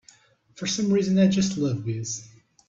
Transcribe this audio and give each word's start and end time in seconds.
For 0.55 0.65
some 0.65 0.91
reason 0.91 1.19
I 1.19 1.27
just 1.27 1.59
love 1.59 1.85
bees. 1.85 2.27